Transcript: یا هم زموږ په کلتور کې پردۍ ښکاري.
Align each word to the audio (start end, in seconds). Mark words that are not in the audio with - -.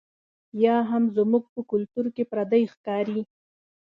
یا 0.63 0.77
هم 0.89 1.03
زموږ 1.17 1.43
په 1.53 1.61
کلتور 1.71 2.05
کې 2.15 2.23
پردۍ 2.31 2.63
ښکاري. 2.73 3.21